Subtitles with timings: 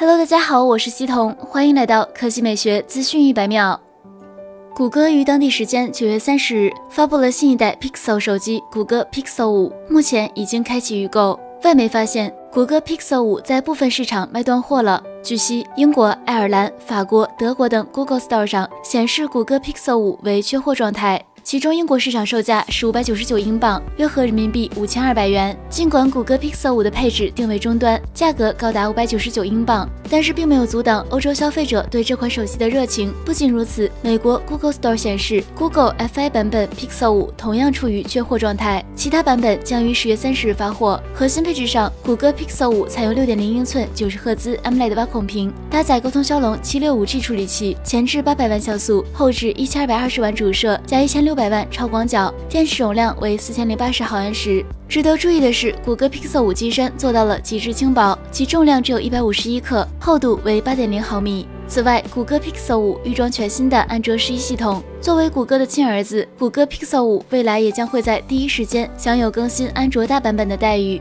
[0.00, 3.80] Hello，大家好，我是西彤，欢迎来到科技美学资讯一百秒。
[4.72, 11.36] 谷歌于当地时间九月三十日发布了新一代 Pixel 手机——谷歌 Pixel 五，目前已经开启预购。
[11.64, 15.02] 外媒发现，谷歌 Pixel 五在部分市场卖断货了。
[15.20, 21.20] 据悉，英国、爱尔兰、法国、德国等 Google Store 上显示谷歌 Pixel 五为缺货状态。
[21.48, 25.58] 其中，英国市场售价是五百九十九英镑，约合人民币五千二百元。
[25.70, 33.14] 尽管谷歌 Pixel 五的配置定位中端，价格高达五百九十九英镑，但是并没有阻挡欧洲消费者对这款手机的热情。
[33.24, 41.02] 不仅如此，美国 Google Store 显示，Google Fi 版本 Pixel 五同样处于缺货状态，其他版本将于十月三十日发货。
[41.14, 51.37] 核心配置上，谷歌 Pixel 五采用六点零英寸九十赫兹 AMOLED 挖孔屏，搭载高通骁龙七六五 G 处理器，前置八百万像素，后置一千二百二十万主摄加一千六。
[51.38, 54.64] 百万超广角，电池容量为四千零八十毫安时。
[54.88, 61.46] 值得注意的是，谷歌 Pixel 五机身做到了极致轻薄，其重量只有一百五十一克，厚度为八点零毫米。
[61.68, 64.82] 此外，谷歌 Pixel 五预装全新的安卓十一系统。
[65.00, 71.00] 作为谷歌的亲儿子，谷歌 Pixel 五未来也将会在第一时间享有更新安卓大版本的待遇。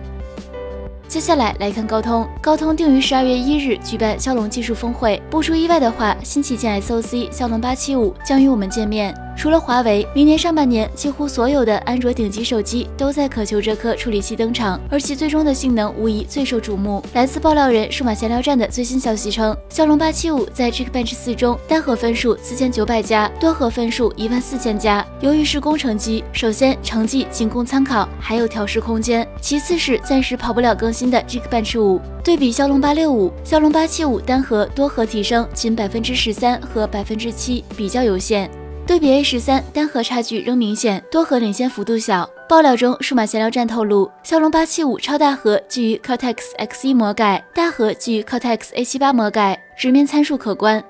[1.07, 9.15] 接下来来看高通，高通定于十二月一日举办骁龙技术峰会，不出意外的话，新旗舰 SoC 骁龙八七五将与我们见面。
[9.37, 17.03] 除了华为，明年上半年几乎所有的安卓顶级手机都在渴求这颗处理器登场，而其最终的性能无疑最受瞩目。
[17.13, 25.05] 来自爆料人数码闲聊站的最新消息称，骁龙八七五在 Geekbench 四中单核分数四千九百加，多核分数一万四千加。
[25.21, 32.01] 由于是工程机，首先成绩仅供参考，还有调试空间；其次是暂时跑不了更新的 Geekbench 五。
[32.23, 38.49] 对比骁龙八六五，骁龙八七五单核、多核提升仅百分之十三和百分之七，比较有限。
[38.87, 42.27] 对比 A 十三，单核差距仍明显，多核领先幅度小。
[42.47, 50.81] 爆料中，数码闲聊站透露，骁龙八七五超大核基于 Cortex X 一魔改，大核基于 Cortex A 七八魔改，直面参数可观。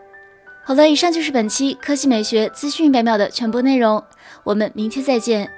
[0.63, 4.01] 好了，以上就是本期科技美学资讯一百秒的全部内容，
[4.43, 5.49] 我们明天再见。